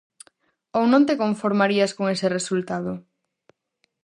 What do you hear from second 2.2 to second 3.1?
resultado?